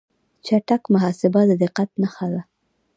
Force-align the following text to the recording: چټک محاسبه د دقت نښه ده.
چټک 0.45 0.83
محاسبه 0.93 1.41
د 1.49 1.51
دقت 1.63 1.89
نښه 2.01 2.27
ده. 2.33 2.41